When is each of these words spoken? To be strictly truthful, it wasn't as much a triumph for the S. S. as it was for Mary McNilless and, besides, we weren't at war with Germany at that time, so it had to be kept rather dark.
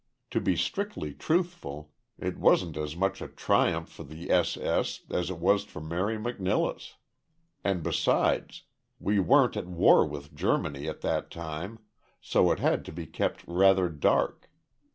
To 0.31 0.41
be 0.41 0.55
strictly 0.55 1.13
truthful, 1.13 1.91
it 2.17 2.35
wasn't 2.39 2.75
as 2.75 2.95
much 2.95 3.21
a 3.21 3.27
triumph 3.27 3.87
for 3.89 4.03
the 4.03 4.31
S. 4.31 4.57
S. 4.57 5.01
as 5.11 5.29
it 5.29 5.37
was 5.37 5.63
for 5.65 5.79
Mary 5.79 6.17
McNilless 6.17 6.95
and, 7.63 7.83
besides, 7.83 8.63
we 8.99 9.19
weren't 9.19 9.55
at 9.55 9.67
war 9.67 10.03
with 10.03 10.33
Germany 10.33 10.87
at 10.87 11.01
that 11.01 11.29
time, 11.29 11.77
so 12.19 12.51
it 12.51 12.57
had 12.57 12.83
to 12.85 12.91
be 12.91 13.05
kept 13.05 13.43
rather 13.47 13.89
dark. 13.89 14.49